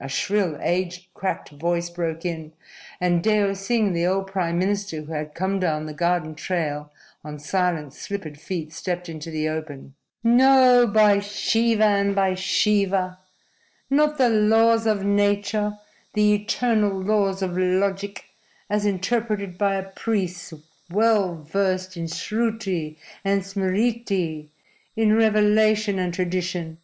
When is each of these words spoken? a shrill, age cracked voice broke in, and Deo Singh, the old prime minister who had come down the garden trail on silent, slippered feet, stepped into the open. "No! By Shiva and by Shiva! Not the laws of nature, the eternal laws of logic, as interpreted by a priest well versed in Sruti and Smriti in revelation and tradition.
a 0.00 0.08
shrill, 0.08 0.58
age 0.60 1.08
cracked 1.14 1.50
voice 1.50 1.88
broke 1.88 2.24
in, 2.24 2.52
and 3.00 3.22
Deo 3.22 3.54
Singh, 3.54 3.92
the 3.92 4.04
old 4.04 4.26
prime 4.26 4.58
minister 4.58 5.02
who 5.02 5.12
had 5.12 5.36
come 5.36 5.60
down 5.60 5.86
the 5.86 5.94
garden 5.94 6.34
trail 6.34 6.90
on 7.22 7.38
silent, 7.38 7.94
slippered 7.94 8.40
feet, 8.40 8.72
stepped 8.72 9.08
into 9.08 9.30
the 9.30 9.48
open. 9.48 9.94
"No! 10.24 10.84
By 10.88 11.20
Shiva 11.20 11.84
and 11.84 12.12
by 12.12 12.34
Shiva! 12.34 13.20
Not 13.88 14.18
the 14.18 14.28
laws 14.28 14.84
of 14.84 15.04
nature, 15.04 15.78
the 16.14 16.34
eternal 16.34 17.00
laws 17.00 17.40
of 17.40 17.56
logic, 17.56 18.24
as 18.68 18.84
interpreted 18.84 19.58
by 19.58 19.76
a 19.76 19.90
priest 19.90 20.52
well 20.90 21.36
versed 21.40 21.96
in 21.96 22.08
Sruti 22.08 22.98
and 23.24 23.42
Smriti 23.42 24.48
in 24.96 25.14
revelation 25.14 26.00
and 26.00 26.12
tradition. 26.12 26.78